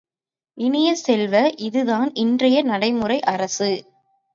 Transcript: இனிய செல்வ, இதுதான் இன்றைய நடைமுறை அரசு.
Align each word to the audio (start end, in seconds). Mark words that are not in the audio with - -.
இனிய 0.57 0.95
செல்வ, 0.95 1.51
இதுதான் 1.59 2.13
இன்றைய 2.13 2.63
நடைமுறை 2.63 3.19
அரசு. 3.21 3.71